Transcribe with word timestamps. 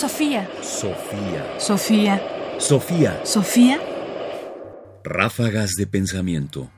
Sofía. 0.00 0.48
Sofía. 0.62 1.60
Sofía. 1.60 2.22
Sofía. 2.58 3.20
Sofía. 3.22 3.78
Ráfagas 5.04 5.72
de 5.76 5.86
pensamiento. 5.86 6.70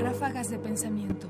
Ráfagas 0.00 0.48
de 0.48 0.58
pensamiento. 0.60 1.28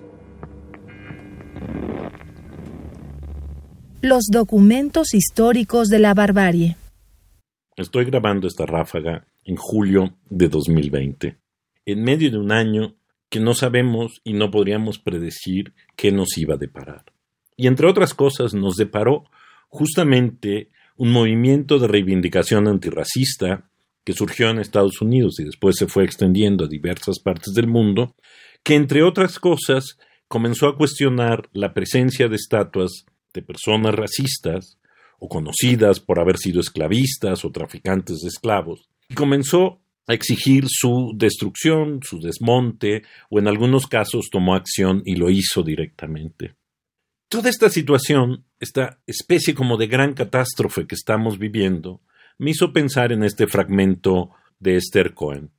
Los 4.00 4.26
documentos 4.30 5.12
históricos 5.12 5.88
de 5.88 5.98
la 5.98 6.14
barbarie. 6.14 6.76
Estoy 7.74 8.04
grabando 8.04 8.46
esta 8.46 8.64
ráfaga 8.64 9.26
en 9.42 9.56
julio 9.56 10.16
de 10.28 10.48
2020, 10.48 11.36
en 11.84 12.02
medio 12.04 12.30
de 12.30 12.38
un 12.38 12.52
año 12.52 12.94
que 13.28 13.40
no 13.40 13.54
sabemos 13.54 14.20
y 14.22 14.34
no 14.34 14.52
podríamos 14.52 15.00
predecir 15.00 15.74
qué 15.96 16.12
nos 16.12 16.38
iba 16.38 16.54
a 16.54 16.58
deparar. 16.58 17.06
Y 17.60 17.66
entre 17.66 17.86
otras 17.86 18.14
cosas 18.14 18.54
nos 18.54 18.76
deparó 18.76 19.24
justamente 19.68 20.70
un 20.96 21.12
movimiento 21.12 21.78
de 21.78 21.88
reivindicación 21.88 22.66
antirracista 22.66 23.68
que 24.02 24.14
surgió 24.14 24.48
en 24.48 24.60
Estados 24.60 25.02
Unidos 25.02 25.38
y 25.40 25.44
después 25.44 25.76
se 25.76 25.86
fue 25.86 26.04
extendiendo 26.04 26.64
a 26.64 26.68
diversas 26.68 27.18
partes 27.18 27.52
del 27.52 27.66
mundo, 27.66 28.16
que 28.62 28.76
entre 28.76 29.02
otras 29.02 29.38
cosas 29.38 29.98
comenzó 30.26 30.68
a 30.68 30.76
cuestionar 30.78 31.50
la 31.52 31.74
presencia 31.74 32.28
de 32.28 32.36
estatuas 32.36 33.04
de 33.34 33.42
personas 33.42 33.94
racistas 33.94 34.78
o 35.18 35.28
conocidas 35.28 36.00
por 36.00 36.18
haber 36.18 36.38
sido 36.38 36.62
esclavistas 36.62 37.44
o 37.44 37.52
traficantes 37.52 38.20
de 38.22 38.28
esclavos, 38.28 38.88
y 39.06 39.14
comenzó 39.16 39.82
a 40.06 40.14
exigir 40.14 40.64
su 40.66 41.12
destrucción, 41.14 42.00
su 42.02 42.20
desmonte, 42.20 43.02
o 43.28 43.38
en 43.38 43.48
algunos 43.48 43.86
casos 43.86 44.30
tomó 44.32 44.54
acción 44.54 45.02
y 45.04 45.16
lo 45.16 45.28
hizo 45.28 45.62
directamente. 45.62 46.54
Toda 47.30 47.48
esta 47.48 47.70
situación, 47.70 48.44
esta 48.58 48.98
especie 49.06 49.54
como 49.54 49.76
de 49.76 49.86
gran 49.86 50.14
catástrofe 50.14 50.88
que 50.88 50.96
estamos 50.96 51.38
viviendo, 51.38 52.00
me 52.38 52.50
hizo 52.50 52.72
pensar 52.72 53.12
en 53.12 53.22
este 53.22 53.46
fragmento 53.46 54.30
de 54.58 54.74
Esther 54.74 55.14
Cohen. 55.14 55.52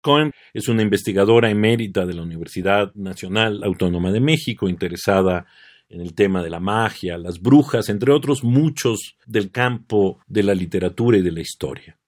Cohen 0.00 0.30
es 0.52 0.68
una 0.68 0.82
investigadora 0.82 1.50
emérita 1.50 2.06
de 2.06 2.14
la 2.14 2.22
Universidad 2.22 2.94
Nacional 2.94 3.64
Autónoma 3.64 4.12
de 4.12 4.20
México, 4.20 4.68
interesada 4.68 5.46
en 5.88 6.00
el 6.00 6.14
tema 6.14 6.44
de 6.44 6.50
la 6.50 6.60
magia, 6.60 7.18
las 7.18 7.40
brujas, 7.40 7.88
entre 7.88 8.12
otros 8.12 8.44
muchos 8.44 9.16
del 9.26 9.50
campo 9.50 10.20
de 10.28 10.44
la 10.44 10.54
literatura 10.54 11.18
y 11.18 11.22
de 11.22 11.32
la 11.32 11.40
historia. 11.40 11.98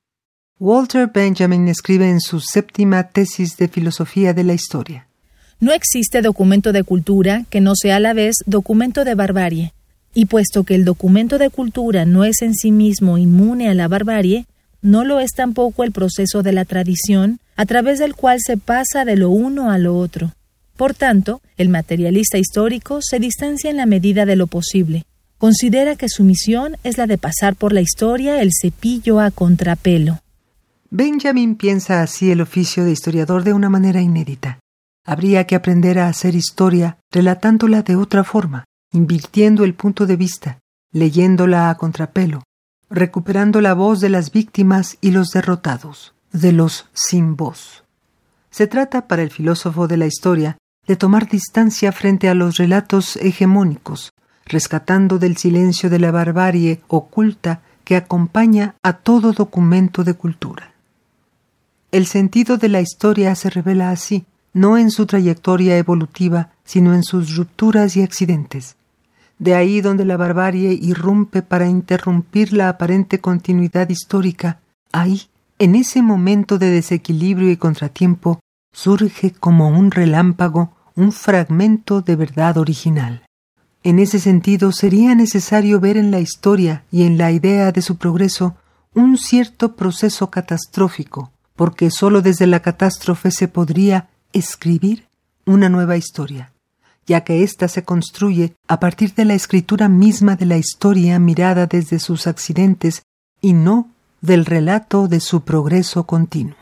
Walter 0.60 1.10
Benjamin 1.12 1.66
escribe 1.66 2.08
en 2.08 2.20
su 2.20 2.38
séptima 2.38 3.08
tesis 3.08 3.56
de 3.56 3.66
filosofía 3.66 4.32
de 4.32 4.44
la 4.44 4.54
historia. 4.54 5.08
No 5.58 5.72
existe 5.72 6.20
documento 6.20 6.72
de 6.72 6.82
cultura 6.82 7.46
que 7.48 7.62
no 7.62 7.74
sea 7.74 7.96
a 7.96 8.00
la 8.00 8.12
vez 8.12 8.36
documento 8.44 9.04
de 9.04 9.14
barbarie, 9.14 9.72
y 10.12 10.26
puesto 10.26 10.64
que 10.64 10.74
el 10.74 10.84
documento 10.84 11.38
de 11.38 11.48
cultura 11.48 12.04
no 12.04 12.24
es 12.24 12.42
en 12.42 12.54
sí 12.54 12.72
mismo 12.72 13.16
inmune 13.16 13.68
a 13.68 13.74
la 13.74 13.88
barbarie, 13.88 14.44
no 14.82 15.04
lo 15.04 15.18
es 15.18 15.32
tampoco 15.32 15.82
el 15.82 15.92
proceso 15.92 16.42
de 16.42 16.52
la 16.52 16.66
tradición, 16.66 17.38
a 17.56 17.64
través 17.64 17.98
del 17.98 18.14
cual 18.14 18.38
se 18.40 18.58
pasa 18.58 19.06
de 19.06 19.16
lo 19.16 19.30
uno 19.30 19.70
a 19.70 19.78
lo 19.78 19.96
otro. 19.96 20.32
Por 20.76 20.92
tanto, 20.92 21.40
el 21.56 21.70
materialista 21.70 22.36
histórico 22.36 22.98
se 23.00 23.18
distancia 23.18 23.70
en 23.70 23.78
la 23.78 23.86
medida 23.86 24.26
de 24.26 24.36
lo 24.36 24.46
posible. 24.46 25.04
Considera 25.38 25.96
que 25.96 26.10
su 26.10 26.22
misión 26.22 26.76
es 26.84 26.98
la 26.98 27.06
de 27.06 27.16
pasar 27.16 27.56
por 27.56 27.72
la 27.72 27.80
historia 27.80 28.42
el 28.42 28.50
cepillo 28.52 29.20
a 29.20 29.30
contrapelo. 29.30 30.20
Benjamin 30.90 31.56
piensa 31.56 32.02
así 32.02 32.30
el 32.30 32.42
oficio 32.42 32.84
de 32.84 32.92
historiador 32.92 33.42
de 33.42 33.54
una 33.54 33.70
manera 33.70 34.02
inédita. 34.02 34.60
Habría 35.06 35.46
que 35.46 35.54
aprender 35.54 36.00
a 36.00 36.08
hacer 36.08 36.34
historia 36.34 36.98
relatándola 37.12 37.82
de 37.82 37.94
otra 37.94 38.24
forma, 38.24 38.64
invirtiendo 38.92 39.62
el 39.62 39.74
punto 39.74 40.04
de 40.04 40.16
vista, 40.16 40.58
leyéndola 40.92 41.70
a 41.70 41.76
contrapelo, 41.76 42.42
recuperando 42.90 43.60
la 43.60 43.72
voz 43.74 44.00
de 44.00 44.08
las 44.08 44.32
víctimas 44.32 44.98
y 45.00 45.12
los 45.12 45.28
derrotados, 45.30 46.12
de 46.32 46.50
los 46.50 46.88
sin 46.92 47.36
voz. 47.36 47.84
Se 48.50 48.66
trata, 48.66 49.06
para 49.06 49.22
el 49.22 49.30
filósofo 49.30 49.86
de 49.86 49.96
la 49.96 50.06
historia, 50.06 50.58
de 50.88 50.96
tomar 50.96 51.28
distancia 51.28 51.92
frente 51.92 52.28
a 52.28 52.34
los 52.34 52.56
relatos 52.56 53.16
hegemónicos, 53.16 54.10
rescatando 54.44 55.18
del 55.18 55.36
silencio 55.36 55.88
de 55.88 56.00
la 56.00 56.10
barbarie 56.10 56.80
oculta 56.88 57.60
que 57.84 57.94
acompaña 57.94 58.74
a 58.82 58.94
todo 58.94 59.32
documento 59.32 60.02
de 60.02 60.14
cultura. 60.14 60.72
El 61.92 62.06
sentido 62.06 62.56
de 62.56 62.68
la 62.68 62.80
historia 62.80 63.34
se 63.36 63.50
revela 63.50 63.90
así, 63.90 64.26
no 64.56 64.78
en 64.78 64.90
su 64.90 65.04
trayectoria 65.04 65.76
evolutiva, 65.76 66.48
sino 66.64 66.94
en 66.94 67.04
sus 67.04 67.36
rupturas 67.36 67.94
y 67.94 68.02
accidentes. 68.02 68.76
De 69.38 69.54
ahí 69.54 69.82
donde 69.82 70.06
la 70.06 70.16
barbarie 70.16 70.72
irrumpe 70.72 71.42
para 71.42 71.68
interrumpir 71.68 72.54
la 72.54 72.70
aparente 72.70 73.20
continuidad 73.20 73.90
histórica, 73.90 74.60
ahí, 74.92 75.24
en 75.58 75.74
ese 75.74 76.00
momento 76.00 76.56
de 76.56 76.70
desequilibrio 76.70 77.50
y 77.50 77.58
contratiempo, 77.58 78.40
surge 78.72 79.30
como 79.30 79.68
un 79.68 79.90
relámpago 79.90 80.72
un 80.94 81.12
fragmento 81.12 82.00
de 82.00 82.16
verdad 82.16 82.56
original. 82.56 83.26
En 83.82 83.98
ese 83.98 84.18
sentido, 84.18 84.72
sería 84.72 85.14
necesario 85.14 85.80
ver 85.80 85.98
en 85.98 86.10
la 86.10 86.20
historia 86.20 86.84
y 86.90 87.02
en 87.02 87.18
la 87.18 87.30
idea 87.30 87.72
de 87.72 87.82
su 87.82 87.98
progreso 87.98 88.56
un 88.94 89.18
cierto 89.18 89.76
proceso 89.76 90.30
catastrófico, 90.30 91.30
porque 91.56 91.90
sólo 91.90 92.22
desde 92.22 92.46
la 92.46 92.60
catástrofe 92.60 93.30
se 93.30 93.48
podría 93.48 94.08
escribir 94.36 95.04
una 95.46 95.68
nueva 95.68 95.96
historia, 95.96 96.52
ya 97.06 97.24
que 97.24 97.42
ésta 97.42 97.68
se 97.68 97.84
construye 97.84 98.52
a 98.68 98.80
partir 98.80 99.14
de 99.14 99.24
la 99.24 99.34
escritura 99.34 99.88
misma 99.88 100.36
de 100.36 100.46
la 100.46 100.58
historia 100.58 101.18
mirada 101.18 101.66
desde 101.66 101.98
sus 101.98 102.26
accidentes 102.26 103.02
y 103.40 103.52
no 103.52 103.90
del 104.20 104.44
relato 104.44 105.08
de 105.08 105.20
su 105.20 105.42
progreso 105.42 106.04
continuo. 106.04 106.56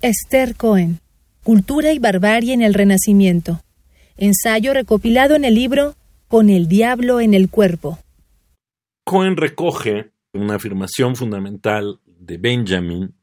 Esther 0.00 0.54
Cohen, 0.54 1.00
Cultura 1.42 1.92
y 1.92 1.98
Barbarie 1.98 2.54
en 2.54 2.62
el 2.62 2.74
Renacimiento. 2.74 3.60
Ensayo 4.16 4.72
recopilado 4.72 5.34
en 5.34 5.44
el 5.44 5.54
libro 5.54 5.94
Con 6.28 6.50
el 6.50 6.68
Diablo 6.68 7.20
en 7.20 7.34
el 7.34 7.50
Cuerpo. 7.50 7.98
Cohen 9.04 9.36
recoge 9.36 10.12
una 10.32 10.56
afirmación 10.56 11.16
fundamental 11.16 12.00
de 12.06 12.38
Benjamin 12.38 13.14